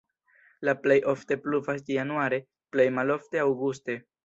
La 0.67 0.73
plej 0.85 0.97
ofte 1.13 1.37
pluvas 1.43 1.85
januare, 1.97 2.41
plej 2.77 2.89
malofte 2.99 3.45
aŭguste. 3.47 4.03